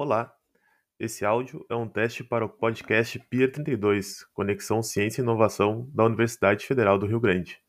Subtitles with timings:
[0.00, 0.32] Olá,
[0.96, 6.04] esse áudio é um teste para o podcast Pier 32, Conexão Ciência e Inovação da
[6.04, 7.60] Universidade Federal do Rio Grande.